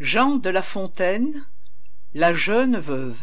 [0.00, 1.34] Jean de La Fontaine,
[2.14, 3.20] la jeune veuve.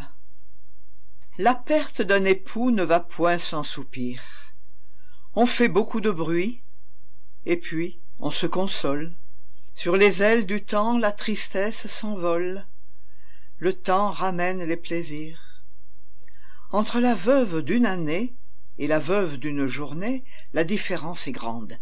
[1.38, 4.22] La perte d'un époux ne va point sans soupir.
[5.36, 6.64] On fait beaucoup de bruit,
[7.46, 9.14] et puis on se console.
[9.74, 12.66] Sur les ailes du temps la tristesse s'envole.
[13.58, 15.64] Le temps ramène les plaisirs.
[16.72, 18.36] Entre la veuve d'une année
[18.80, 21.80] et la veuve d'une journée, la différence est grande.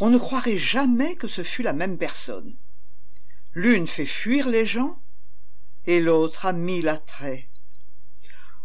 [0.00, 2.54] On ne croirait jamais que ce fût la même personne.
[3.54, 4.98] L'une fait fuir les gens,
[5.86, 7.48] et l'autre a mille attraits.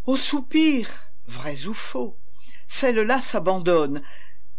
[0.06, 0.88] Au soupir,
[1.26, 2.16] vrais ou faux,
[2.66, 4.02] celle-là s'abandonne.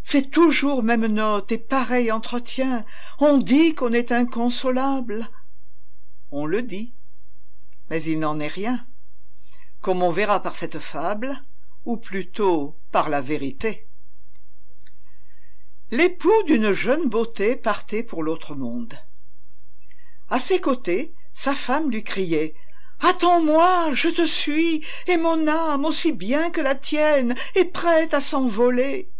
[0.02, 2.84] C'est toujours même note et pareil entretien.
[3.18, 5.28] On dit qu'on est inconsolable.
[6.30, 6.94] On le dit,
[7.90, 8.86] mais il n'en est rien,
[9.82, 11.42] comme on verra par cette fable,
[11.84, 13.86] ou plutôt par la vérité.
[15.90, 18.94] L'époux d'une jeune beauté partait pour l'autre monde.
[20.32, 22.54] À ses côtés, sa femme lui criait
[23.00, 28.22] Attends-moi, je te suis, et mon âme, aussi bien que la tienne, est prête à
[28.22, 29.10] s'envoler.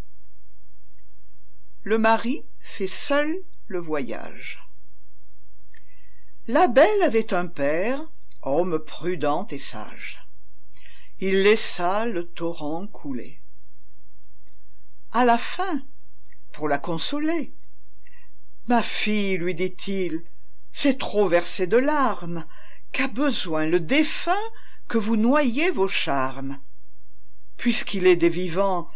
[1.83, 3.29] Le mari fait seul
[3.67, 4.67] le voyage.
[6.47, 8.01] La belle avait un père,
[8.41, 10.27] homme prudent et sage.
[11.21, 13.39] Il laissa le torrent couler.
[15.11, 15.83] À la fin,
[16.53, 17.53] pour la consoler,
[18.69, 20.23] Ma fille, lui dit-il,
[20.73, 22.45] c'est trop verser de larmes.
[22.91, 24.33] Qu'a besoin le défunt
[24.89, 26.59] que vous noyiez vos charmes?
[27.56, 28.89] Puisqu'il est des vivants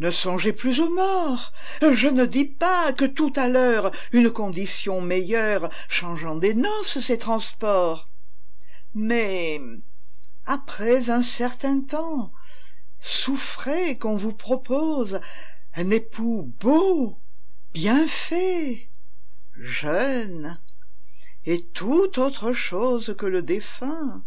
[0.00, 1.52] ne songez plus aux morts.
[1.82, 7.18] Je ne dis pas que tout à l'heure une condition meilleure changeant des noces ses
[7.18, 8.08] transports.
[8.94, 9.60] Mais
[10.46, 12.32] après un certain temps
[13.00, 15.20] souffrez qu'on vous propose
[15.74, 17.18] un époux beau
[17.72, 18.88] bien fait
[19.54, 20.58] jeune
[21.50, 24.22] et tout autre chose que le défunt.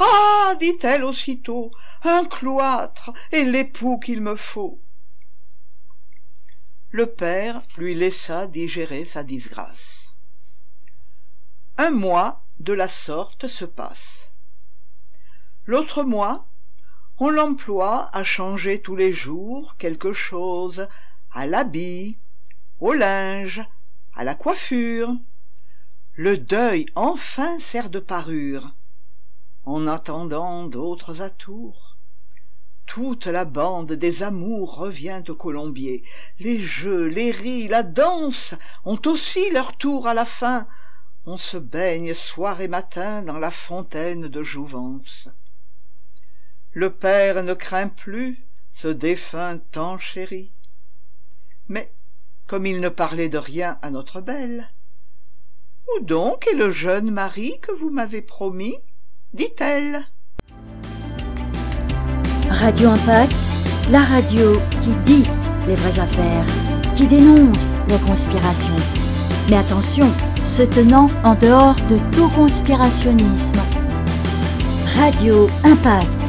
[0.00, 1.70] Ah dit-elle aussitôt,
[2.02, 4.80] un cloître est l'époux qu'il me faut.
[6.90, 10.08] Le père lui laissa digérer sa disgrâce.
[11.78, 14.32] Un mois de la sorte se passe.
[15.66, 16.48] L'autre mois,
[17.20, 20.88] on l'emploie à changer tous les jours quelque chose
[21.32, 22.18] à l'habit,
[22.80, 23.62] au linge,
[24.16, 25.14] à la coiffure,
[26.14, 28.74] le deuil enfin sert de parure.
[29.64, 31.96] En attendant d'autres atours
[32.94, 36.02] toute la bande des amours revient au colombier.
[36.40, 40.66] Les jeux les ris la danse ont aussi leur tour à la fin.
[41.24, 45.30] On se baigne soir et matin dans la fontaine de jouvence.
[46.72, 48.44] Le père ne craint plus
[48.74, 50.52] ce défunt tant chéri.
[51.68, 51.92] Mais
[52.46, 54.68] comme il ne parlait de rien à notre belle
[55.96, 58.74] où donc est le jeune mari que vous m'avez promis?
[59.32, 60.02] Dit-elle
[62.50, 63.34] Radio Impact,
[63.90, 65.24] la radio qui dit
[65.66, 66.46] les vraies affaires,
[66.94, 68.82] qui dénonce les conspirations.
[69.48, 70.06] Mais attention,
[70.44, 73.60] se tenant en dehors de tout conspirationnisme.
[74.96, 76.21] Radio Impact.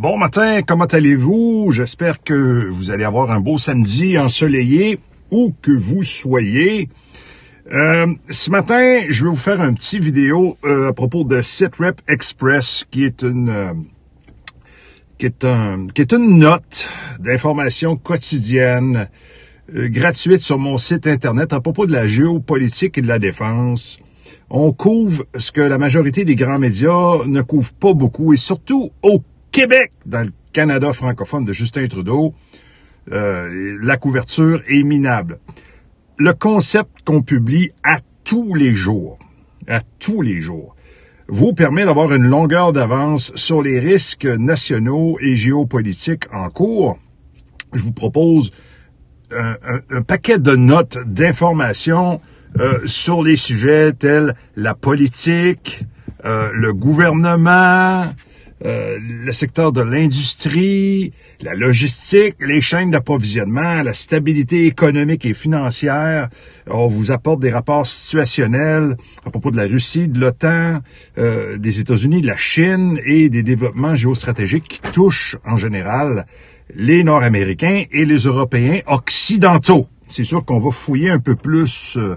[0.00, 1.72] Bon matin, comment allez-vous?
[1.72, 5.00] J'espère que vous allez avoir un beau samedi ensoleillé,
[5.32, 6.88] où que vous soyez.
[7.72, 12.00] Euh, ce matin, je vais vous faire un petit vidéo euh, à propos de SitRep
[12.06, 13.72] Express, qui est une euh,
[15.18, 15.44] qui est
[15.94, 16.88] qui est une note
[17.18, 19.08] d'information quotidienne
[19.68, 23.98] gratuite sur mon site internet à propos de la géopolitique et de la défense.
[24.48, 28.92] On couvre ce que la majorité des grands médias ne couvrent pas beaucoup et surtout
[29.02, 29.24] au
[29.58, 32.32] Québec, dans le Canada francophone de Justin Trudeau,
[33.10, 35.40] euh, la couverture est minable.
[36.16, 39.18] Le concept qu'on publie à tous les jours,
[39.66, 40.76] à tous les jours,
[41.26, 46.96] vous permet d'avoir une longueur d'avance sur les risques nationaux et géopolitiques en cours.
[47.72, 48.52] Je vous propose
[49.32, 52.20] un, paquet de notes d'informations
[52.60, 55.84] euh, sur les sujets tels la politique,
[56.24, 58.04] euh, le gouvernement,
[58.60, 66.28] le secteur de l'industrie, la logistique, les chaînes d'approvisionnement, la stabilité économique et financière.
[66.66, 70.80] On vous apporte des rapports situationnels à propos de la Russie, de l'OTAN,
[71.18, 76.26] euh, des États-Unis, de la Chine et des développements géostratégiques qui touchent en général
[76.74, 79.88] les Nord-Américains et les Européens occidentaux.
[80.08, 82.16] C'est sûr qu'on va fouiller un peu plus euh,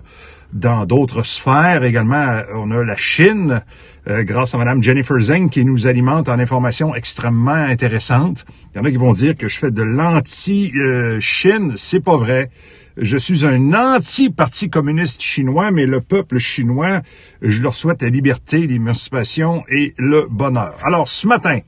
[0.53, 1.83] dans d'autres sphères.
[1.83, 3.61] Également, on a la Chine,
[4.07, 8.45] euh, grâce à Mme Jennifer Zeng, qui nous alimente en informations extrêmement intéressantes.
[8.73, 11.73] Il y en a qui vont dire que je fais de l'anti-Chine.
[11.75, 12.49] C'est pas vrai.
[12.97, 17.01] Je suis un anti-parti communiste chinois, mais le peuple chinois,
[17.41, 20.75] je leur souhaite la liberté, l'émancipation et le bonheur.
[20.83, 21.59] Alors, ce matin,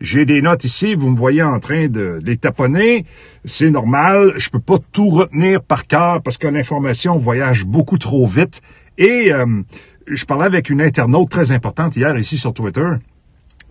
[0.00, 3.04] j'ai des notes ici, vous me voyez en train de, les taponner.
[3.44, 8.26] C'est normal, je peux pas tout retenir par cœur parce que l'information voyage beaucoup trop
[8.26, 8.62] vite.
[8.96, 9.62] Et euh,
[10.06, 12.88] je parlais avec une internaute très importante hier ici sur Twitter,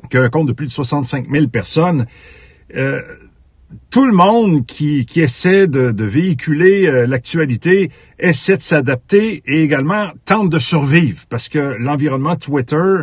[0.10, 2.06] qui a un compte de plus de 65 000 personnes.
[2.76, 3.02] Euh,
[3.90, 10.50] tout le monde qui, essaie de, véhiculer euh, l'actualité essaie de s'adapter et également tente
[10.50, 13.02] de survivre parce que l'environnement Twitter,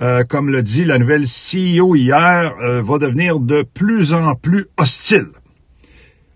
[0.00, 4.66] euh, comme le dit la nouvelle CEO hier, euh, va devenir de plus en plus
[4.76, 5.28] hostile.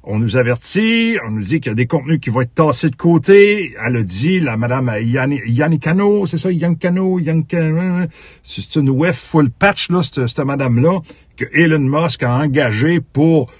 [0.06, 2.90] On nous avertit, on nous dit qu'il y a des contenus qui vont être tassés
[2.90, 3.74] de côté.
[3.86, 8.06] Elle a dit, la madame Yannicano, c'est ça, Yankano, Yankano,
[8.42, 11.00] c'est une web full patch, là, cette, cette madame-là,
[11.36, 13.52] que Elon Musk a engagé pour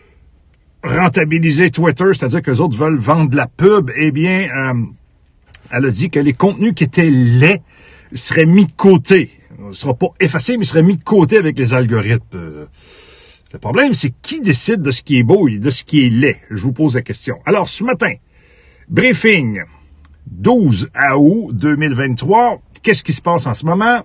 [0.83, 4.75] rentabiliser Twitter, c'est-à-dire que les autres veulent vendre de la pub, eh bien, euh,
[5.71, 7.63] elle a dit que les contenus qui étaient laids
[8.13, 9.31] seraient mis de côté.
[9.59, 12.23] ne sera pas effacés, mais seraient mis de côté avec les algorithmes.
[12.35, 12.67] Euh,
[13.53, 16.11] le problème, c'est qui décide de ce qui est beau et de ce qui est
[16.11, 16.37] laid?
[16.51, 17.39] Je vous pose la question.
[17.47, 18.13] Alors, ce matin,
[18.89, 19.63] briefing,
[20.27, 22.61] 12 août 2023.
[22.83, 24.03] Qu'est-ce qui se passe en ce moment?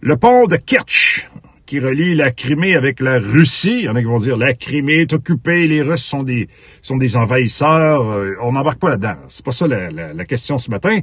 [0.00, 1.28] Le pont de Kerch,
[1.68, 3.80] qui relie la Crimée avec la Russie.
[3.80, 7.16] Il y en a qui vont dire la Crimée est occupée, les Russes sont des
[7.16, 8.10] envahisseurs.
[8.10, 9.16] Euh, on n'embarque pas là-dedans.
[9.28, 11.00] C'est pas ça la, la, question ce matin.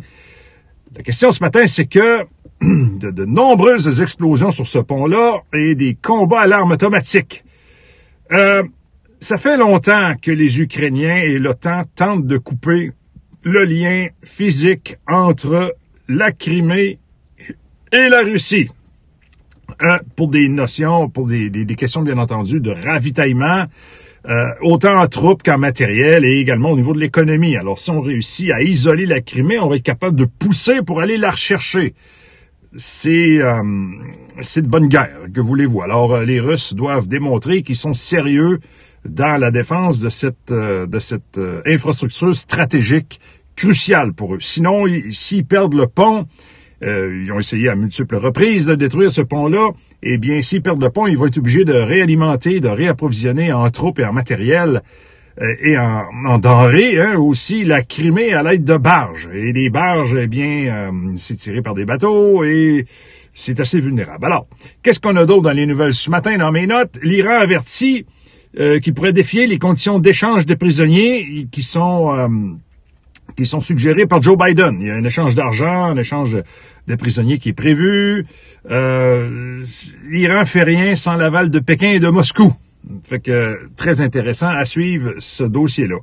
[0.95, 2.23] La question ce matin, c'est que
[2.61, 7.43] de, de, nombreuses explosions sur ce pont-là et des combats à l'arme automatique.
[8.31, 8.63] Euh,
[9.19, 12.91] ça fait longtemps que les Ukrainiens et l'OTAN tentent de couper
[13.43, 15.75] le lien physique entre
[16.07, 16.97] la Crimée
[17.91, 18.69] et la Russie.
[19.81, 23.65] Euh, pour des notions, pour des, questions bien entendu de ravitaillement,
[24.27, 27.57] euh, autant en troupes qu'en matériel et également au niveau de l'économie.
[27.57, 31.01] Alors si on réussit à isoler la Crimée, on va être capable de pousser pour
[31.01, 31.93] aller la rechercher.
[32.77, 35.81] C'est euh, de bonne guerre, que voulez-vous.
[35.81, 38.59] Alors les Russes doivent démontrer qu'ils sont sérieux
[39.07, 43.19] dans la défense de cette de cette infrastructure stratégique
[43.55, 44.39] cruciale pour eux.
[44.39, 46.25] Sinon, s'ils perdent le pont,
[46.83, 49.69] euh, ils ont essayé à multiples reprises de détruire ce pont-là.
[50.03, 53.69] Eh bien, s'ils perdent le pont, ils vont être obligés de réalimenter, de réapprovisionner en
[53.69, 54.81] troupes et en matériel
[55.41, 59.29] euh, et en, denrées hein, aussi la Crimée à l'aide de barges.
[59.33, 62.85] Et les barges, eh bien, euh, c'est tiré par des bateaux et
[63.33, 64.25] c'est assez vulnérable.
[64.25, 64.47] Alors,
[64.83, 66.97] qu'est-ce qu'on a d'autre dans les nouvelles ce matin dans mes notes?
[67.01, 68.05] L'Iran avertit
[68.81, 72.57] qu'il pourrait défier les conditions d'échange des prisonniers qui sont
[73.35, 74.77] qui sont suggérés par Joe Biden.
[74.79, 76.37] Il y a un échange d'argent, un échange
[76.87, 78.25] de prisonniers qui est prévu.
[78.69, 79.63] Euh,
[80.07, 82.53] L'Iran fait rien sans l'aval de Pékin et de Moscou.
[83.03, 85.97] Fait que très intéressant à suivre ce dossier-là.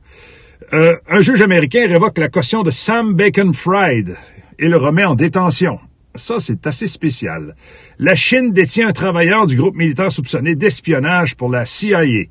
[0.73, 4.17] Euh, un juge américain révoque la caution de Sam Bacon-Fried
[4.59, 5.79] et le remet en détention.
[6.15, 7.57] Ça, c'est assez spécial.
[7.99, 12.27] La Chine détient un travailleur du groupe militaire soupçonné d'espionnage pour la CIA.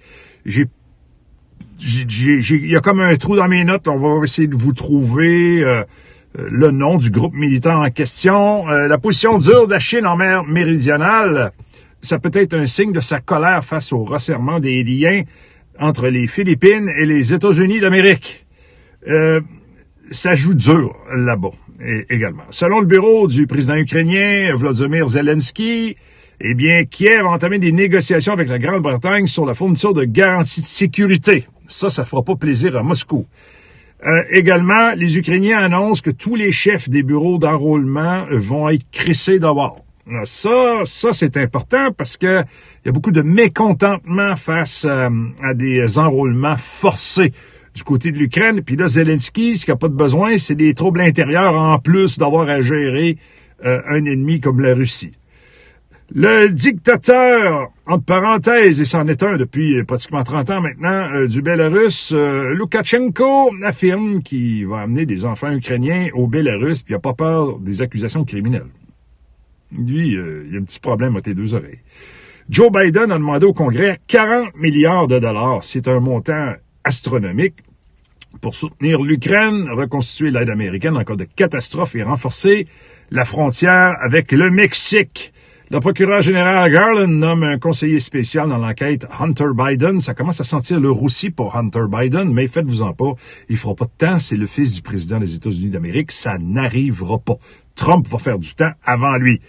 [1.84, 3.88] Il y a comme un trou dans mes notes.
[3.88, 5.84] On va essayer de vous trouver euh,
[6.38, 8.70] euh, le nom du groupe militaire en question.
[8.70, 11.52] Euh, la position dure de la Chine en mer méridionale,
[12.02, 15.24] ça peut être un signe de sa colère face au resserrement des liens
[15.80, 18.46] entre les Philippines et les États-Unis d'Amérique.
[20.12, 21.52] ça joue dur là-bas
[22.10, 22.44] également.
[22.52, 25.96] Selon le bureau du président ukrainien Vladimir Zelensky,
[26.40, 30.62] eh bien, Kiev a entamé des négociations avec la Grande-Bretagne sur la fourniture de garanties
[30.62, 31.48] de sécurité.
[31.72, 33.26] Ça, ça fera pas plaisir à Moscou.
[34.06, 39.40] Euh, également, les Ukrainiens annoncent que tous les chefs des bureaux d'enrôlement vont être crissés
[39.40, 39.76] d'avoir.
[40.24, 42.42] Ça, ça c'est important parce que
[42.84, 45.10] il y a beaucoup de mécontentement face euh,
[45.44, 47.32] à des enrôlements forcés
[47.76, 48.62] du côté de l'Ukraine.
[48.64, 52.18] Puis là, Zelensky, ce qu'il n'a pas de besoin, c'est des troubles intérieurs en plus
[52.18, 53.18] d'avoir à gérer
[53.64, 55.14] euh, un ennemi comme la Russie.
[56.14, 61.42] Le dictateur, entre parenthèses, et c'en est un depuis pratiquement 30 ans maintenant, euh, du
[61.42, 67.00] Bélarus, euh, Loukachenko, affirme qu'il va amener des enfants ukrainiens au Bélarus, puis il n'a
[67.00, 68.68] pas peur des accusations criminelles.
[69.72, 71.80] Lui, euh, il a un petit problème à tes deux oreilles.
[72.50, 75.64] Joe Biden a demandé au Congrès 40 milliards de dollars.
[75.64, 77.56] C'est un montant astronomique
[78.42, 82.68] pour soutenir l'Ukraine, reconstituer l'aide américaine en cas de catastrophe et renforcer
[83.12, 85.32] la frontière avec le Mexique.
[85.72, 90.02] Le procureur général Garland nomme un conseiller spécial dans l'enquête Hunter Biden.
[90.02, 93.14] Ça commence à sentir le roussi pour Hunter Biden, mais faites-vous-en pas.
[93.48, 94.20] Il fera pas de temps.
[94.20, 96.12] C'est le fils du président des États-Unis d'Amérique.
[96.12, 97.36] Ça n'arrivera pas.
[97.74, 99.40] Trump va faire du temps avant lui.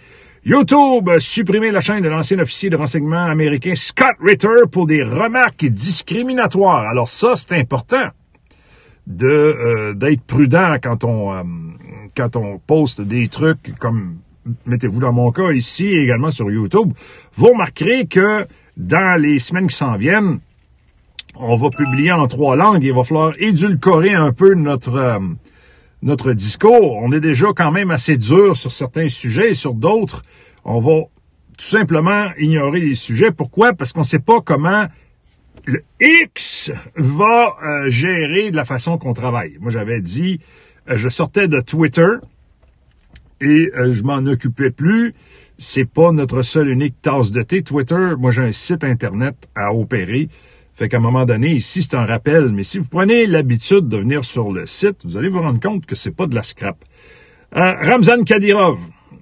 [0.45, 5.03] YouTube a supprimé la chaîne de l'ancien officier de renseignement américain Scott Ritter pour des
[5.03, 6.87] remarques discriminatoires.
[6.87, 8.07] Alors ça, c'est important
[9.07, 11.43] de euh, d'être prudent quand on euh,
[12.15, 14.19] quand on poste des trucs comme
[14.65, 16.93] mettez-vous dans mon cas ici et également sur YouTube,
[17.35, 18.45] vous remarquerez que
[18.77, 20.39] dans les semaines qui s'en viennent,
[21.35, 22.83] on va publier en trois langues.
[22.83, 25.19] Il va falloir édulcorer un peu notre euh,
[26.03, 26.97] notre discours.
[26.97, 30.21] On est déjà quand même assez dur sur certains sujets et sur d'autres,
[30.65, 31.03] on va
[31.57, 33.31] tout simplement ignorer les sujets.
[33.31, 33.73] Pourquoi?
[33.73, 34.87] Parce qu'on ne sait pas comment
[35.65, 39.57] le X va euh, gérer de la façon qu'on travaille.
[39.61, 40.39] Moi, j'avais dit,
[40.89, 42.09] euh, je sortais de Twitter,
[43.43, 45.13] et euh, je m'en occupais plus.
[45.57, 47.61] C'est pas notre seule unique tasse de thé.
[47.61, 50.29] Twitter, moi j'ai un site internet à opérer.
[50.75, 53.97] Fait qu'à un moment donné, ici, c'est un rappel, mais si vous prenez l'habitude de
[53.97, 56.77] venir sur le site, vous allez vous rendre compte que c'est pas de la scrap.
[57.55, 58.79] Euh, Ramzan Kadyrov.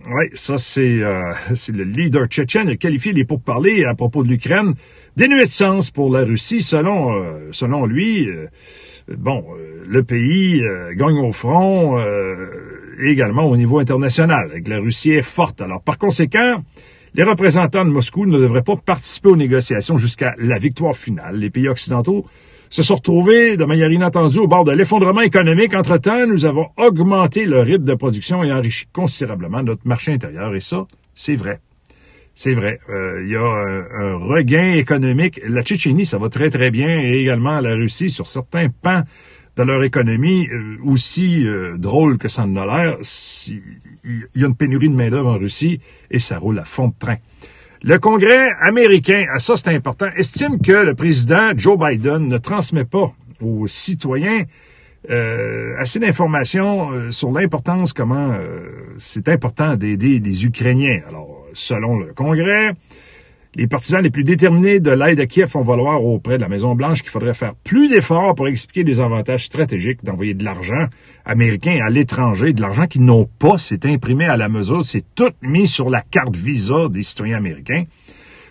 [0.08, 1.34] Oui, ça, c'est euh,
[1.74, 2.70] le leader tchétchène.
[2.70, 4.76] A qualifié les pourparlers à propos de l'Ukraine
[5.18, 6.62] dénués de sens pour la Russie.
[6.62, 8.30] Selon, euh, selon lui,
[9.10, 9.44] bon,
[9.86, 10.64] le pays
[10.96, 12.02] gagne au front
[13.10, 15.62] également au niveau international, et que la Russie est forte.
[15.62, 16.64] Alors, par conséquent,
[17.14, 21.38] les représentants de Moscou ne devraient pas participer aux négociations jusqu'à la victoire finale.
[21.38, 22.26] Les pays occidentaux
[22.70, 25.74] se sont retrouvés de manière inattendue au bord de l'effondrement économique.
[25.76, 30.56] Entre-temps, nous avons augmenté le rythme de production et enrichi considérablement notre marché intérieur.
[30.56, 31.60] Et ça, c'est vrai.
[32.34, 32.80] C'est vrai.
[32.90, 35.42] Euh, il y a un, regain économique.
[35.46, 36.98] La Tchétchénie, ça va très, très bien.
[36.98, 39.04] Et également la Russie sur certains pans
[39.62, 42.98] de leur économie, euh, aussi euh, drôle que ça ne l'air,
[44.04, 46.94] il y a une pénurie de main-d'œuvre en Russie et ça roule à fond de
[46.98, 47.18] train.
[47.84, 52.86] Le Congrès américain, à ça c'est important, estime que le président Joe Biden ne transmet
[52.86, 54.44] pas aux citoyens
[55.10, 58.36] euh, assez d'informations sur l'importance, comment
[58.98, 61.02] c'est important d'aider les Ukrainiens.
[61.08, 62.72] Alors, selon le Congrès,
[63.56, 67.02] les partisans les plus déterminés de l'aide à Kiev font valoir auprès de la Maison-Blanche
[67.02, 70.86] qu'il faudrait faire plus d'efforts pour expliquer les avantages stratégiques d'envoyer de l'argent
[71.26, 75.32] américain à l'étranger, de l'argent qu'ils n'ont pas, c'est imprimé à la mesure, c'est tout
[75.42, 77.84] mis sur la carte Visa des citoyens américains.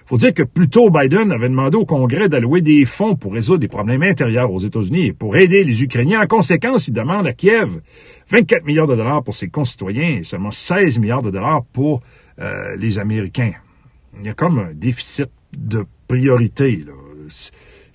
[0.04, 3.60] Faut dire que plus tôt, Biden avait demandé au Congrès d'allouer des fonds pour résoudre
[3.60, 6.20] des problèmes intérieurs aux États-Unis et pour aider les Ukrainiens.
[6.20, 7.80] En conséquence, il demande à Kiev
[8.28, 12.02] 24 milliards de dollars pour ses concitoyens et seulement 16 milliards de dollars pour
[12.40, 13.52] euh, les Américains
[14.18, 16.84] il y a comme un déficit de priorité.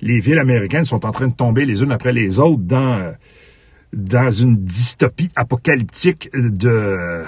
[0.02, 4.58] Les villes américaines sont en train de tomber les unes après les autres dans, une
[4.58, 7.24] dystopie apocalyptique de,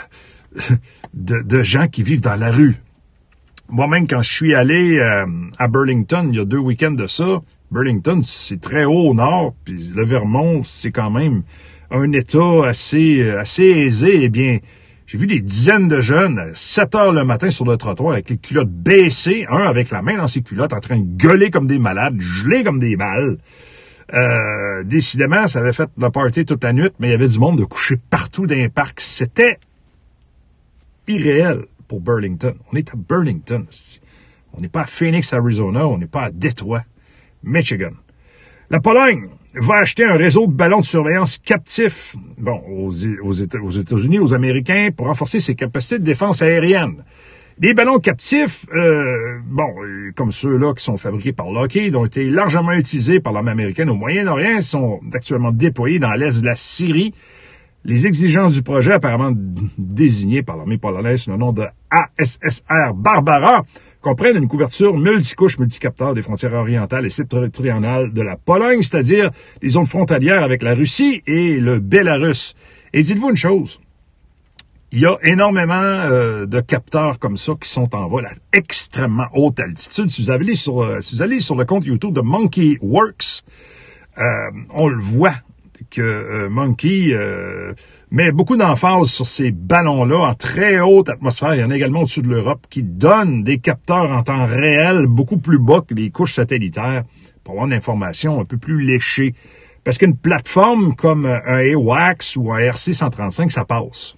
[1.14, 2.76] de, gens qui vivent dans la rue.
[3.70, 5.26] Moi-même, quand je suis allé euh,
[5.58, 9.54] à Burlington, il y a deux week-ends de ça, Burlington, c'est très haut au nord,
[9.66, 11.44] puis le Vermont, c'est quand même
[11.92, 14.24] un État assez, assez aisé.
[14.24, 14.60] Eh bien,
[15.08, 18.30] j'ai vu des dizaines de jeunes, à 7 heures le matin sur le trottoir, avec
[18.30, 21.66] les culottes baissées, un avec la main dans ses culottes, en train de gueuler comme
[21.66, 23.38] des malades, geler comme des balles.
[24.14, 27.40] Euh, décidément, ça avait fait le party toute la nuit, mais il y avait du
[27.40, 29.00] monde de coucher partout dans les parcs.
[29.00, 29.60] C'était
[31.08, 32.56] irréel pour Burlington.
[32.74, 33.66] On est à Burlington.
[34.54, 35.88] On n'est pas à Phoenix, Arizona.
[35.88, 36.84] On n'est pas à Detroit,
[37.44, 37.92] Michigan.
[38.70, 39.30] La Pologne,
[39.62, 42.92] va acheter un réseau de ballons de surveillance captifs, bon, aux,
[43.34, 47.04] États-Unis, aux Américains, pour renforcer ses capacités de défense aérienne.
[47.60, 52.30] Les ballons captifs, euh, bon, euh, comme ceux-là qui sont fabriqués par Lockheed, ont été
[52.30, 57.16] largement utilisés par l'armée américaine au Moyen-Orient, sont actuellement déployés dans l'est de la Syrie.
[57.84, 59.32] Les exigences du projet, apparemment
[59.78, 63.64] désignées par l'armée polonaise sous le nom de ASSR Barbara,
[64.02, 69.70] comprennent une couverture multicouche multicapteur des frontières orientales et septentrionales de la Pologne, c'est-à-dire les
[69.70, 72.56] zones frontalières avec la Russie et le Bélarus.
[72.94, 73.80] Et dites-vous une chose,
[74.92, 79.28] il y a énormément euh, de capteurs comme ça qui sont en vol à extrêmement
[79.34, 80.10] haute altitude.
[80.10, 83.44] Si vous, allez sur, euh, sur le compte YouTube de Monkey Works,
[84.18, 84.24] euh,
[84.70, 85.36] on le voit
[85.90, 87.14] que Monkey
[88.12, 91.56] met beaucoup d'emphase sur ces ballons-là en très haute atmosphère.
[91.56, 95.08] Il y en a également au-dessus de l'Europe qui donnent des capteurs en temps réel
[95.08, 97.04] beaucoup plus bas que les couches satellitaires
[97.44, 99.34] pour avoir une information un peu plus léchée.
[99.84, 104.16] Parce qu'une plateforme comme un AWACS ou un RC-135, ça passe.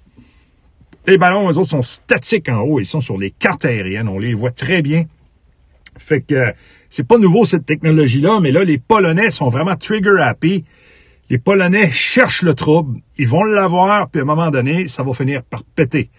[1.06, 2.80] Les ballons, eux autres, sont statiques en haut.
[2.80, 4.08] Ils sont sur les cartes aériennes.
[4.08, 5.06] On les voit très bien.
[5.98, 6.54] Fait que
[6.90, 10.64] c'est pas nouveau cette technologie-là, mais là, les Polonais sont vraiment trigger happy
[11.30, 15.14] Les Polonais cherchent le trouble, ils vont l'avoir, puis à un moment donné, ça va
[15.14, 16.10] finir par péter.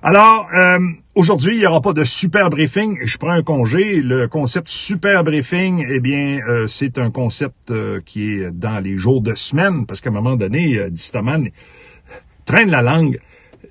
[0.00, 0.78] Alors, euh,
[1.16, 2.98] aujourd'hui, il n'y aura pas de super briefing.
[3.04, 4.00] Je prends un congé.
[4.00, 8.96] Le concept super briefing, eh bien, euh, c'est un concept euh, qui est dans les
[8.96, 11.50] jours de semaine, parce qu'à un moment donné, Distaman
[12.44, 13.18] traîne la langue.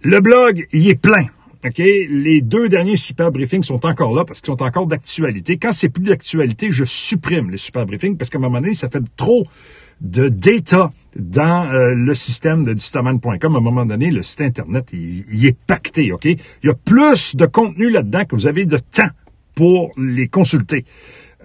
[0.04, 1.28] Le blog, il est plein.
[1.66, 1.78] OK?
[1.78, 5.58] Les deux derniers super briefings sont encore là parce qu'ils sont encore d'actualité.
[5.58, 8.90] Quand c'est plus d'actualité, je supprime les super briefings parce qu'à un moment donné, ça
[8.90, 9.46] fait trop
[10.02, 13.56] de data dans euh, le système de distaman.com.
[13.56, 16.26] À un moment donné, le site Internet, il, il, est pacté, OK?
[16.26, 19.10] Il y a plus de contenu là-dedans que vous avez de temps
[19.56, 20.86] pour les consulter.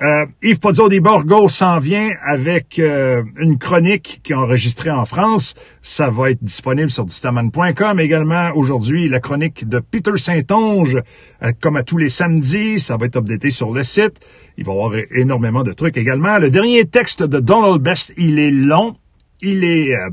[0.03, 5.55] Euh, Yves Pozzo Borgo s'en vient avec euh, une chronique qui est enregistrée en France.
[5.83, 8.01] Ça va être disponible sur distaman.com.
[8.01, 11.01] Également, aujourd'hui, la chronique de Peter Saint-Onge,
[11.43, 12.81] euh, comme à tous les samedis.
[12.81, 14.19] Ça va être updaté sur le site.
[14.57, 16.39] Il va y avoir énormément de trucs également.
[16.39, 18.97] Le dernier texte de Donald Best, il est long,
[19.43, 20.11] il est euh,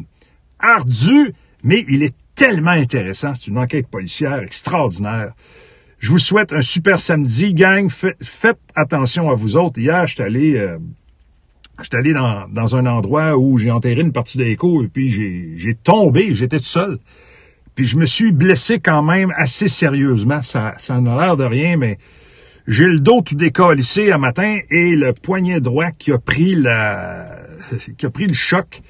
[0.59, 1.33] ardu,
[1.63, 3.33] mais il est tellement intéressant.
[3.33, 5.33] C'est une enquête policière extraordinaire.
[6.01, 7.87] Je vous souhaite un super samedi, gang.
[7.89, 9.79] Faites, attention à vous autres.
[9.79, 10.79] Hier, je suis allé, euh,
[11.93, 16.33] allé dans, dans, un endroit où j'ai enterré une partie d'écho et puis j'ai tombé,
[16.33, 16.97] j'étais tout seul.
[17.75, 20.41] Puis je me suis blessé quand même assez sérieusement.
[20.41, 21.99] Ça, ça n'a l'air de rien, mais
[22.65, 27.37] j'ai le dos tout décalissé un matin et le poignet droit qui a pris la,
[27.99, 28.81] qui a pris le choc.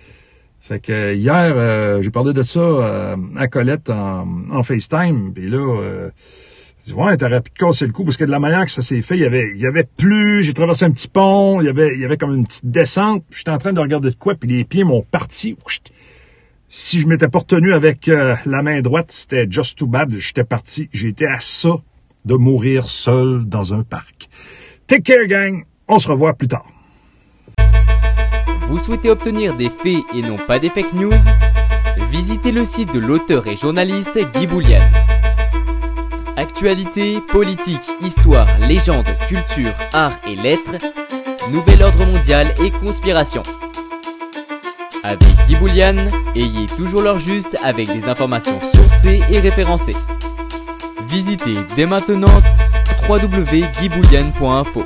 [0.61, 5.33] Fait que hier, euh, j'ai parlé de ça euh, à Colette en, en FaceTime.
[5.33, 6.09] Puis là, euh,
[6.81, 8.81] je dis, ouais, t'aurais pu casser le coup, parce que de la manière que ça
[8.81, 11.65] s'est fait, il y avait, il y avait plus, j'ai traversé un petit pont, il
[11.65, 14.15] y avait, il y avait comme une petite descente, j'étais en train de regarder de
[14.15, 15.55] quoi, puis les pieds m'ont parti.
[16.69, 20.45] Si je m'étais pas retenu avec euh, la main droite, c'était just too bad, j'étais
[20.45, 20.89] parti.
[20.93, 21.75] J'étais à ça
[22.23, 24.29] de mourir seul dans un parc.
[24.87, 25.65] Take care, gang.
[25.87, 26.65] On se revoit plus tard.
[28.67, 31.11] Vous souhaitez obtenir des faits et non pas des fake news?
[32.09, 34.89] Visitez le site de l'auteur et journaliste Guy Boulian.
[36.61, 40.75] Actualité, politique, histoire, légende, culture, art et lettres,
[41.49, 43.41] nouvel ordre mondial et conspiration.
[45.03, 49.95] Avec Guy Boulian, ayez toujours l'heure juste avec des informations sourcées et référencées.
[51.07, 52.27] Visitez dès maintenant
[53.09, 54.85] www.guyboulian.info.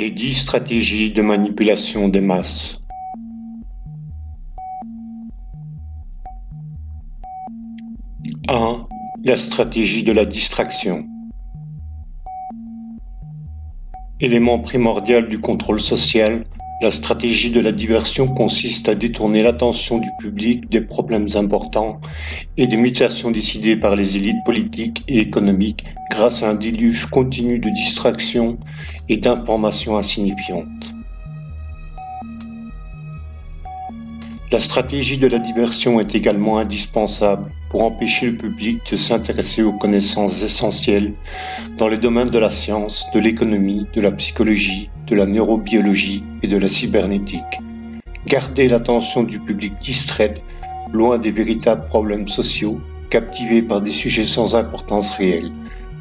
[0.00, 2.80] Les dix stratégies de manipulation des masses.
[8.48, 8.86] Un,
[9.24, 11.04] La stratégie de la distraction.
[14.20, 16.44] Élément primordial du contrôle social,
[16.80, 21.98] la stratégie de la diversion consiste à détourner l'attention du public des problèmes importants
[22.56, 27.58] et des mutations décidées par les élites politiques et économiques grâce à un déluge continu
[27.58, 28.58] de distractions
[29.08, 30.94] et d'informations insignifiantes.
[34.52, 39.72] La stratégie de la diversion est également indispensable pour empêcher le public de s'intéresser aux
[39.72, 41.14] connaissances essentielles
[41.76, 46.48] dans les domaines de la science, de l'économie, de la psychologie, de la neurobiologie et
[46.48, 47.60] de la cybernétique.
[48.26, 50.42] Garder l'attention du public distraite,
[50.92, 55.50] loin des véritables problèmes sociaux, captivé par des sujets sans importance réelle.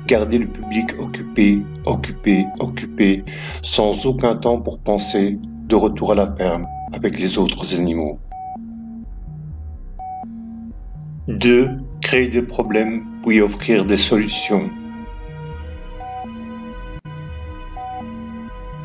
[0.08, 3.24] Garder le public occupé, occupé, occupé,
[3.62, 8.20] sans aucun temps pour penser, de retour à la ferme avec les autres animaux.
[11.28, 11.70] 2.
[12.02, 14.70] Créer des problèmes y offrir des solutions.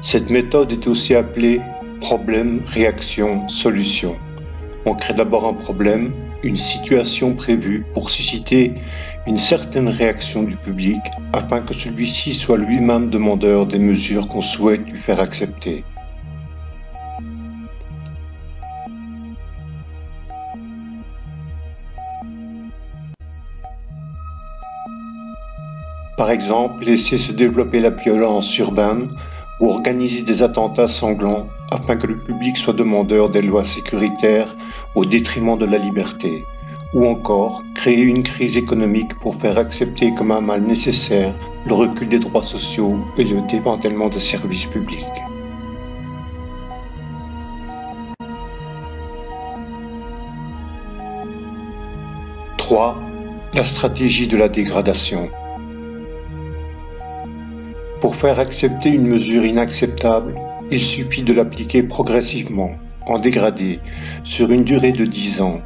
[0.01, 1.61] Cette méthode est aussi appelée
[2.01, 4.17] problème, réaction, solution.
[4.85, 8.75] On crée d'abord un problème, une situation prévue pour susciter
[9.29, 11.01] une certaine réaction du public
[11.33, 15.85] afin que celui-ci soit lui-même demandeur des mesures qu'on souhaite lui faire accepter.
[26.23, 29.11] Par exemple, laisser se développer la violence urbaine
[29.59, 34.47] ou organiser des attentats sanglants afin que le public soit demandeur des lois sécuritaires
[34.95, 36.45] au détriment de la liberté,
[36.95, 41.35] ou encore créer une crise économique pour faire accepter comme un mal nécessaire
[41.67, 45.05] le recul des droits sociaux et le démantèlement des services publics.
[52.59, 52.97] «3.
[53.55, 55.29] La stratégie de la dégradation.
[58.03, 60.35] Pour faire accepter une mesure inacceptable,
[60.73, 62.73] il suffit de l'appliquer progressivement,
[63.07, 63.79] en dégradé,
[64.25, 65.61] sur une durée de dix ans.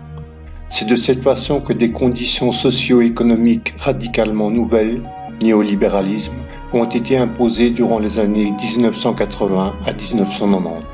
[0.68, 5.00] C'est de cette façon que des conditions socio-économiques radicalement nouvelles,
[5.42, 6.34] néolibéralisme,
[6.74, 10.84] ont été imposées durant les années 1980 à 1990.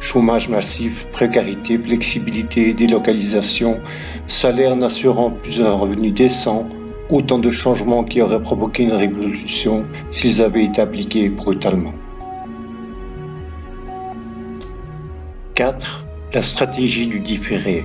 [0.00, 3.78] Chômage massif, précarité, flexibilité, délocalisation,
[4.26, 6.66] salaire n'assurant plus un revenu décent,
[7.10, 11.94] autant de changements qui auraient provoqué une révolution s'ils avaient été appliqués brutalement.
[15.54, 16.04] 4.
[16.32, 17.84] La stratégie du différé.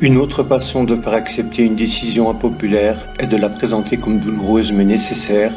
[0.00, 4.72] Une autre façon de faire accepter une décision impopulaire est de la présenter comme douloureuse
[4.72, 5.52] mais nécessaire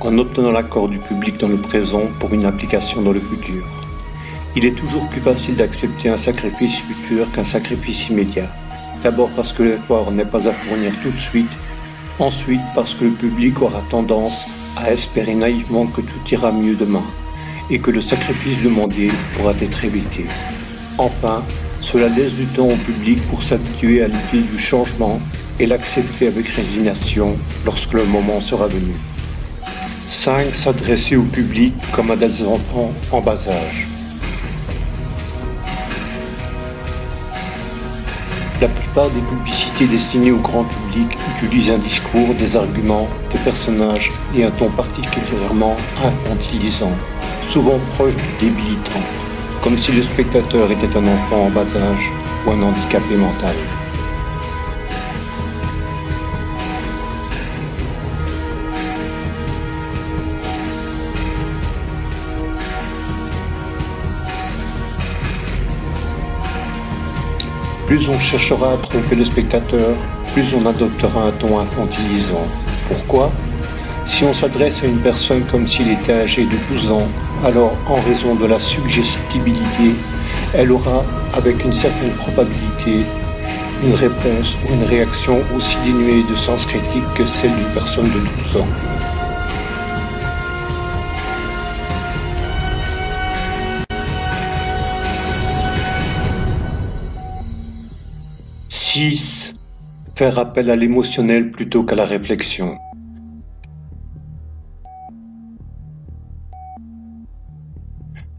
[0.00, 3.64] en obtenant l'accord du public dans le présent pour une application dans le futur.
[4.56, 8.48] Il est toujours plus facile d'accepter un sacrifice futur qu'un sacrifice immédiat.
[9.02, 11.50] D'abord parce que l'effort n'est pas à fournir tout de suite,
[12.18, 17.04] ensuite parce que le public aura tendance à espérer naïvement que tout ira mieux demain
[17.68, 20.26] et que le sacrifice demandé pourra être évité.
[20.98, 21.42] Enfin,
[21.80, 25.20] cela laisse du temps au public pour s'habituer à l'idée du changement
[25.58, 28.94] et l'accepter avec résignation lorsque le moment sera venu.
[30.06, 30.54] 5.
[30.54, 33.91] S'adresser au public comme à des enfants en bas âge.
[38.62, 44.12] La plupart des publicités destinées au grand public utilisent un discours, des arguments, des personnages
[44.36, 46.92] et un ton particulièrement infantilisant,
[47.42, 49.02] souvent proche du débilitant,
[49.64, 52.12] comme si le spectateur était un enfant en bas âge
[52.46, 53.56] ou un handicapé mental.
[67.92, 69.94] Plus on cherchera à tromper le spectateur,
[70.32, 72.48] plus on adoptera un ton infantilisant.
[72.88, 73.30] Pourquoi?
[74.06, 77.06] Si on s'adresse à une personne comme s'il était âgé de 12 ans,
[77.44, 79.94] alors en raison de la suggestibilité,
[80.54, 83.04] elle aura, avec une certaine probabilité,
[83.84, 88.20] une réponse ou une réaction aussi dénuée de sens critique que celle d'une personne de
[88.54, 89.11] 12 ans.
[98.94, 99.54] 6.
[100.16, 102.76] Faire appel à l'émotionnel plutôt qu'à la réflexion.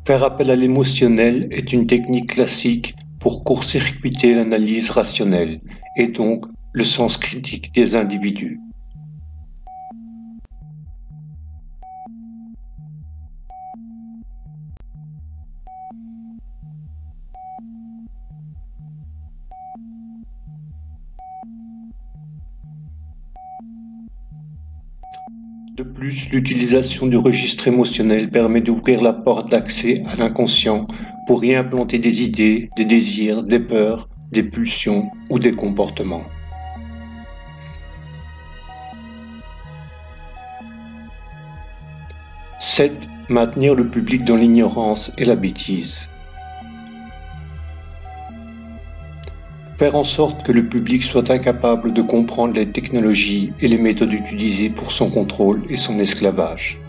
[0.06, 5.60] Faire appel à l'émotionnel est une technique classique pour court-circuiter l'analyse rationnelle
[5.96, 8.60] et donc le sens critique des individus.
[26.04, 30.86] Plus, l'utilisation du registre émotionnel permet d'ouvrir la porte d'accès à l'inconscient
[31.28, 36.26] pour y implanter des idées, des désirs, des peurs, des pulsions ou des comportements.
[42.60, 42.92] Sept,
[43.30, 46.10] Maintenir le public dans l'ignorance et la bêtise.
[49.78, 54.14] Faire en sorte que le public soit incapable de comprendre les technologies et les méthodes
[54.14, 56.80] utilisées pour son contrôle et son esclavage.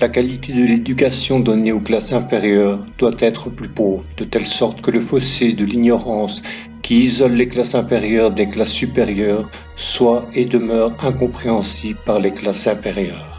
[0.00, 4.82] La qualité de l'éducation donnée aux classes inférieures doit être plus pauvre, de telle sorte
[4.82, 6.42] que le fossé de l'ignorance
[6.82, 12.66] qui isole les classes inférieures des classes supérieures soit et demeure incompréhensible par les classes
[12.66, 13.33] inférieures.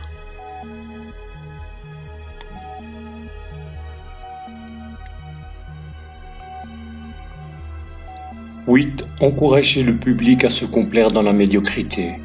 [8.68, 9.08] 8.
[9.22, 12.20] Encourager le public à se complaire dans la médiocrité.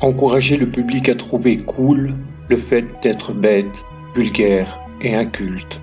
[0.00, 2.14] Encourager le public à trouver cool
[2.48, 5.82] le fait d'être bête, vulgaire et inculte.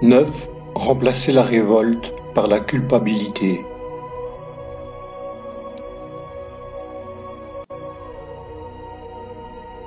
[0.00, 0.48] Neuf.
[0.74, 3.60] Remplacer la révolte par la culpabilité.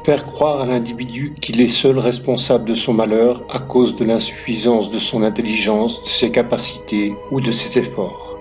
[0.05, 4.91] Faire croire à l'individu qu'il est seul responsable de son malheur à cause de l'insuffisance
[4.91, 8.37] de son intelligence, de ses capacités ou de ses efforts.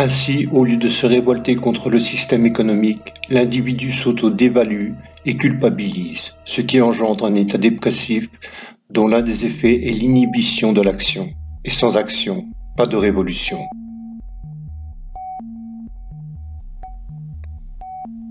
[0.00, 4.92] Ainsi, au lieu de se révolter contre le système économique, l'individu s'auto-dévalue
[5.26, 8.30] et culpabilise, ce qui engendre un état dépressif
[8.90, 11.30] dont l'un des effets est l'inhibition de l'action.
[11.64, 13.58] Et sans action, pas de révolution.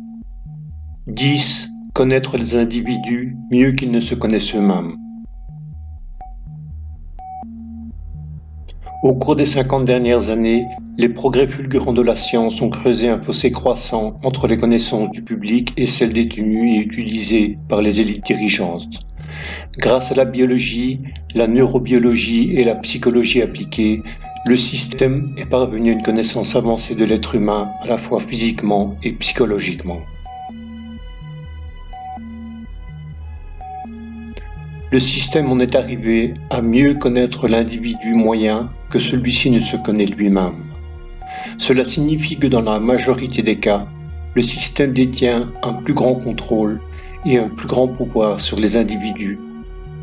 [1.07, 1.67] «10.
[1.93, 4.95] Connaître les individus mieux qu'ils ne se connaissent eux-mêmes.
[9.03, 10.65] Au cours des 50 dernières années,
[10.97, 15.21] les progrès fulgurants de la science ont creusé un fossé croissant entre les connaissances du
[15.21, 19.01] public et celles détenues et utilisées par les élites dirigeantes.
[19.77, 21.01] Grâce à la biologie,
[21.35, 24.01] la neurobiologie et la psychologie appliquée,
[24.47, 28.95] le système est parvenu à une connaissance avancée de l'être humain à la fois physiquement
[29.03, 29.99] et psychologiquement.
[34.89, 40.05] Le système en est arrivé à mieux connaître l'individu moyen que celui-ci ne se connaît
[40.05, 40.63] lui-même.
[41.57, 43.87] Cela signifie que dans la majorité des cas,
[44.33, 46.79] le système détient un plus grand contrôle
[47.25, 49.37] et un plus grand pouvoir sur les individus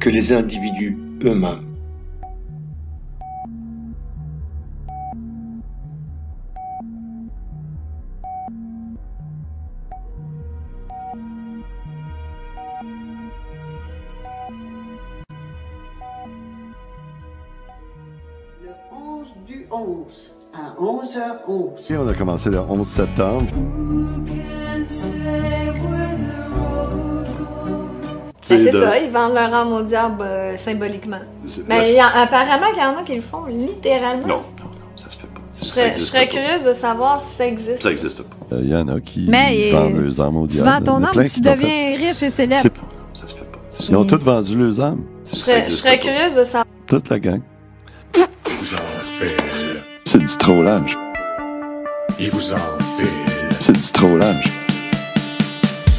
[0.01, 1.74] que les individus eux-mêmes.
[20.79, 21.97] À 11h11.
[21.99, 23.45] On a commencé le 11 septembre.
[23.53, 24.87] Ben,
[28.41, 31.19] c'est de- ça, ils vendent leur âme au diable euh, symboliquement.
[31.69, 34.27] Mais là, il y a- apparemment qu'il y en a qui le font littéralement.
[34.27, 35.41] Non, non, non, ça se fait pas.
[35.55, 36.33] Ça Je serais, je existe serais pas.
[36.33, 37.83] curieuse de savoir si ça existe.
[37.83, 38.37] Ça existe pas.
[38.61, 40.69] Il y en a qui Mais, vendent euh, leurs armes au Tu diable.
[40.69, 42.63] vends Il y ton âme, tu deviens riche et célèbre.
[42.63, 42.81] C'est pas.
[43.15, 43.59] Ça se fait pas.
[43.89, 44.95] Ils ont tous vendu leurs.
[45.25, 46.67] Je serais, je serais curieuse de savoir.
[46.87, 47.41] Toute la gang.
[50.15, 50.97] C'est du trollage.
[52.21, 53.09] Il vous enfile.
[53.59, 54.45] C'est du trollage.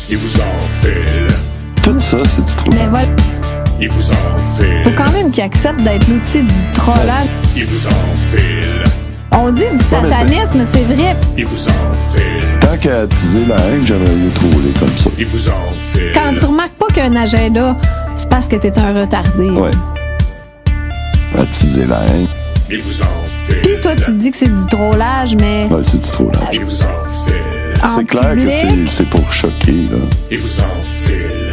[0.09, 1.27] Il vous enfile.
[1.83, 2.79] Tout ça, c'est du trollage.
[2.81, 3.09] Mais voilà,
[3.81, 4.83] Il vous enfile.
[4.85, 7.27] faut quand même qu'ils acceptent d'être l'outil du trollage.
[7.57, 8.85] Il vous enfile.
[9.33, 11.13] On dit du satanisme, mais c'est vrai.
[11.37, 12.21] Il vous enfile.
[12.61, 15.09] Tant qu'à attiser la haine, j'aimerais mieux troller comme ça.
[15.19, 16.11] Il vous enfile.
[16.13, 17.75] Quand tu remarques pas qu'il y a un agenda,
[18.15, 19.49] c'est parce que t'es un retardé.
[19.49, 19.71] Ouais.
[21.37, 22.27] Attiser la haine.
[22.69, 23.61] Il vous enfile.
[23.63, 26.59] Puis toi, tu dis que c'est du trollage, mais Ouais, c'est du trollage.
[26.59, 26.83] Vous.
[27.83, 28.53] En C'est clair que public?
[28.87, 29.97] c'est- c'est pour choquer, là.
[30.31, 31.51] Il vous enfile.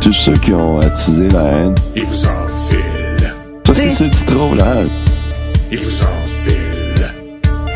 [0.00, 1.74] Tous ceux qui ont attisé la haine.
[1.96, 3.32] Il vous enfile.
[3.64, 4.88] Parce que c'est du trollage.
[5.70, 7.06] Il vous enfile.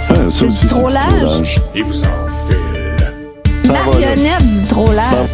[0.08, 1.60] Ah, ça C'est aussi, du c'est du trollage.
[1.74, 1.92] Il vous.
[1.94, 3.84] Ça va, là.
[3.86, 5.06] Marionnette du trollage.
[5.06, 5.26] Ça-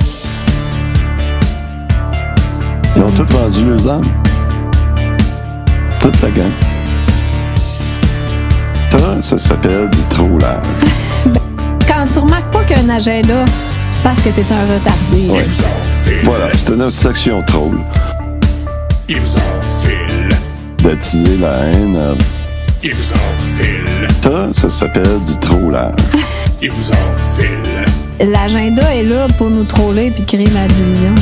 [2.96, 4.08] Ils ont tous vendu leurs âmes.
[6.00, 6.52] Toute la gang.
[8.92, 10.62] Ça, ça s'appelle du trollage.
[11.88, 13.44] Quand tu remarques pas qu'il y a un agenda,
[13.90, 15.28] c'est parce que t'es un retardé.
[15.30, 15.46] Ouais.
[16.24, 17.78] Voilà, c'est une section troll.
[19.08, 20.28] Il vous enfile.
[20.82, 21.96] D'attiser la haine.
[21.96, 22.14] euh,
[22.82, 24.08] Il vous enfile.
[24.22, 25.94] Ça, ça s'appelle du trollage.
[26.62, 27.86] Il vous enfile.
[28.30, 31.14] L'agenda est là pour nous troller puis créer la division.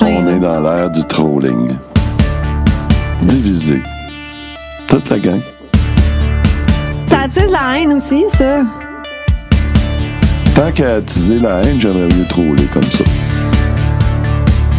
[0.00, 1.76] On est dans l'ère du trolling.
[3.22, 3.82] Divisé.
[4.88, 5.40] Toute la gang.
[7.22, 8.62] Ça attise la haine aussi, ça.
[10.56, 13.04] Tant qu'à attiser la haine, j'aimerais mieux troller comme ça.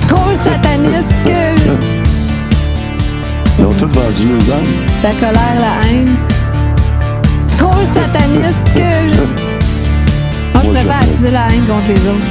[0.09, 1.29] Trop sataniste que
[3.59, 4.65] Ils ont tous vendu leurs âmes.
[5.03, 6.15] la colère, la haine.
[7.57, 8.81] Trop sataniste que
[10.53, 12.27] Moi, je préfère attiser la haine contre les autres.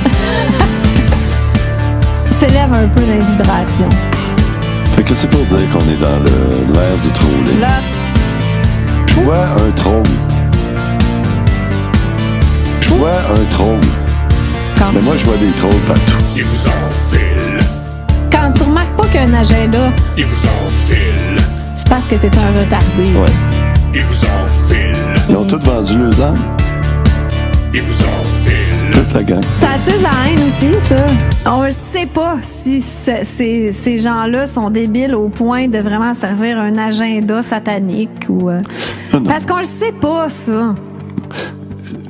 [2.38, 3.88] S'élève un peu dans les vibrations.
[4.94, 6.18] Fait que c'est pour dire qu'on est dans
[6.74, 7.60] l'ère du trolling.
[9.14, 10.02] Je vois un troll.
[12.80, 13.78] Je vois un troll.
[14.78, 16.18] quand, Mais moi, je vois des trolls partout.
[16.36, 17.58] Il vous enfile.
[18.30, 21.44] quand tu remarques pas qu'il y a un agenda, Il vous enfile.
[21.76, 23.12] c'est parce que t'es un retardé.
[23.14, 23.32] Ouais.
[23.94, 24.96] Il vous enfile.
[25.28, 26.38] Ils ont tous vendu leurs âmes.
[27.74, 28.31] Il vous enfile.
[28.92, 29.40] Toute la gang.
[29.58, 31.50] Ça attise la haine aussi, ça.
[31.50, 36.14] On ne sait pas si ce- ces, ces gens-là sont débiles au point de vraiment
[36.14, 38.48] servir un agenda satanique ou.
[38.50, 38.60] euh,
[39.12, 39.18] Ah.
[39.26, 40.74] Parce qu'on le sait pas, ça.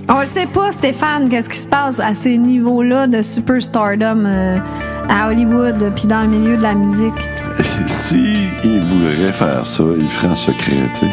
[0.08, 4.58] On le sait pas, Stéphane, qu'est-ce qui se passe à ces niveaux-là de superstardom euh,
[5.08, 7.12] à Hollywood puis dans le milieu de la musique?
[7.86, 11.06] Si ils voudraient faire ça, ils feraient en secret, tu sais.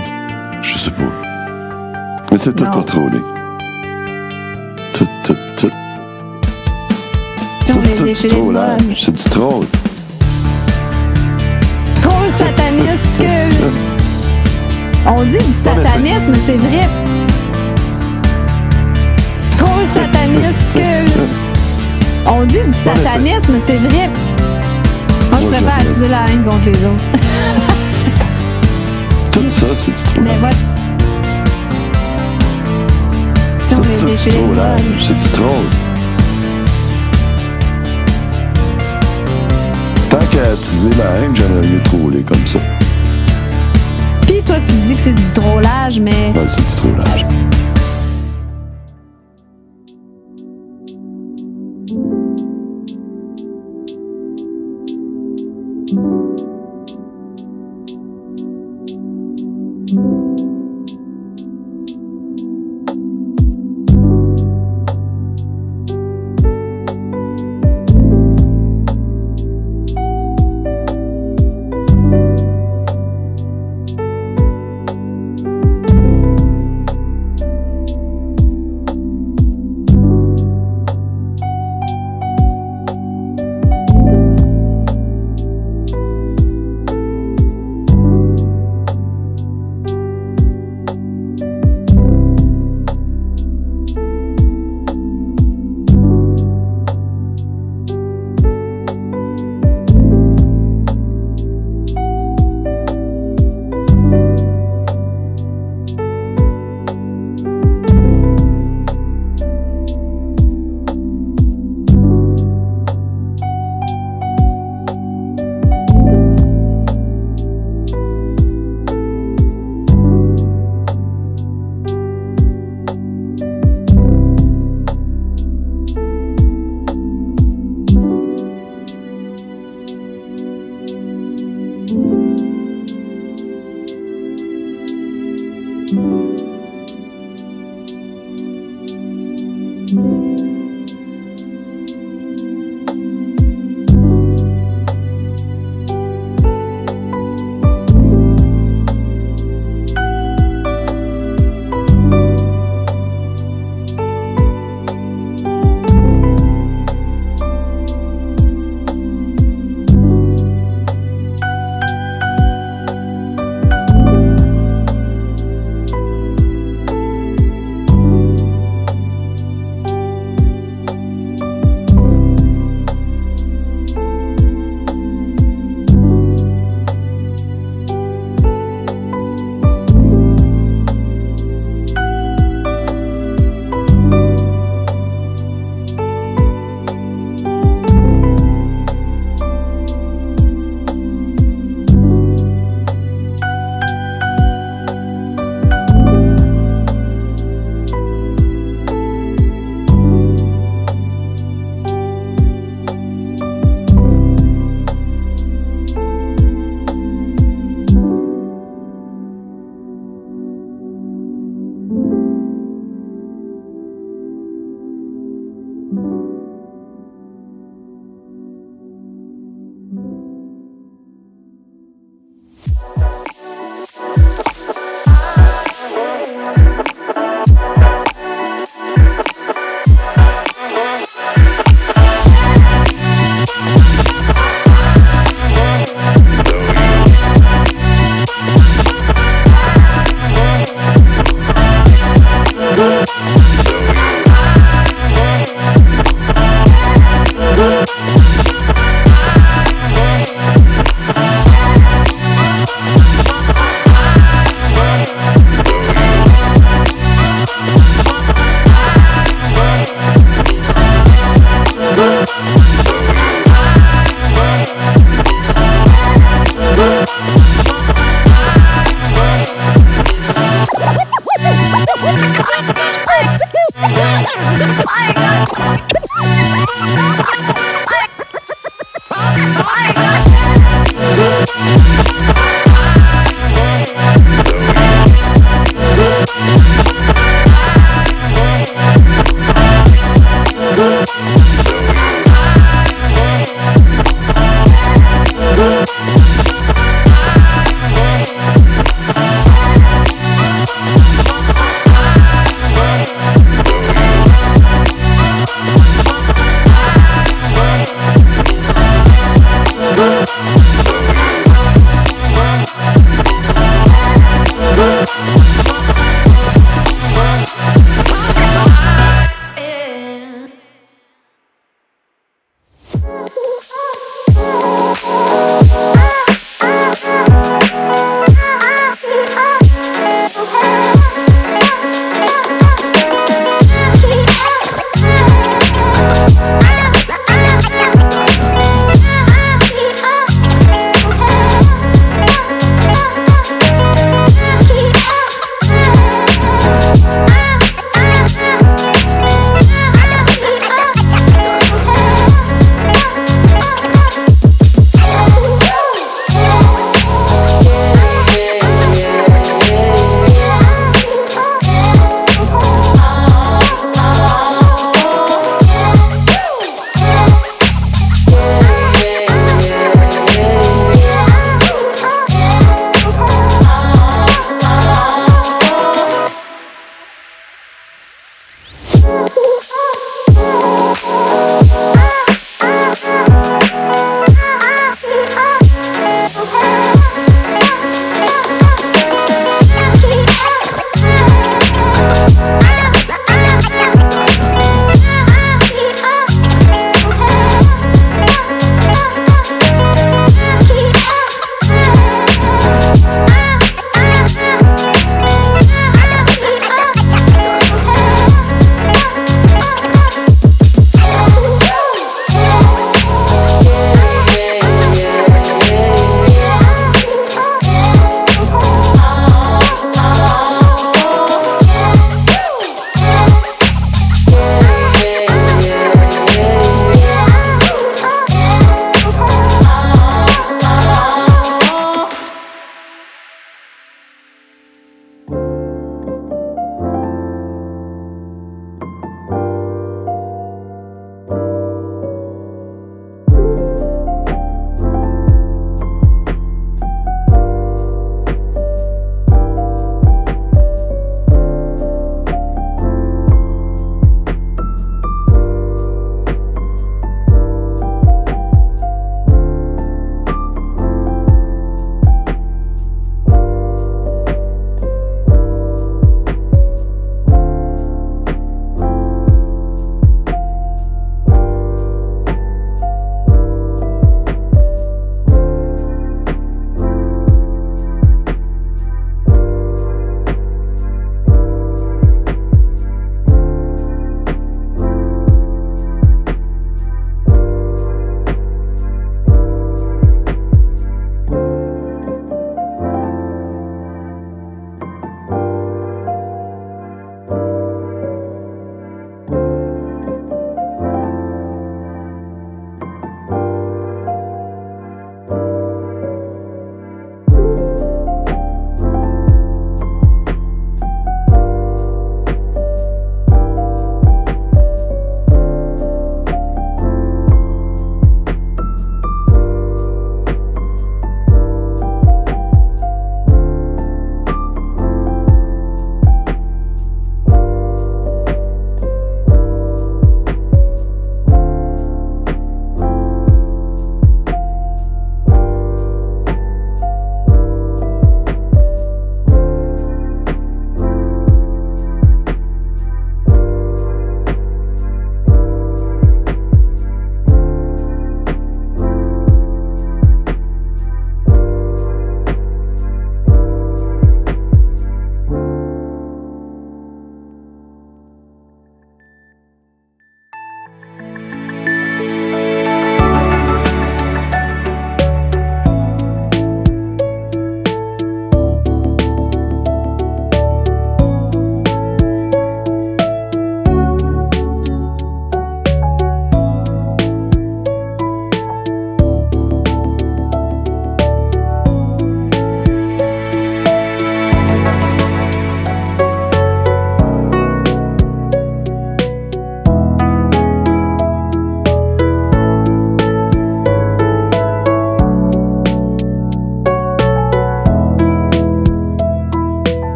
[0.61, 1.03] Je sais pas.
[2.31, 2.71] Mais c'est tout Non.
[4.99, 5.71] Tout, tout, tout.
[7.63, 8.59] C'est du mode.
[8.97, 9.65] C'est du troll.
[12.01, 13.49] Trop sataniste que.
[15.07, 16.89] On dit du satanisme, c'est vrai.
[19.57, 22.29] Trop sataniste que.
[22.29, 24.09] On dit du satanisme, c'est vrai.
[25.31, 27.05] Moi, je préfère attiser la haine contre les autres.
[29.31, 30.23] Tout ça, c'est du trollage.
[30.25, 30.55] Mais voilà.
[33.69, 34.81] C'est trollage.
[34.81, 34.93] mode.
[34.99, 35.65] C'est du troll.
[40.09, 42.57] Tant qu'à attiser la haine, j'aimerais mieux troller comme ça.
[44.23, 46.33] Puis toi, tu dis que c'est du trollage, mais.
[46.35, 47.25] Ouais, c'est du trollage.